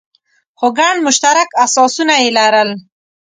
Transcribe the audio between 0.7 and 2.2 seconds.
ګڼ مشترک اساسونه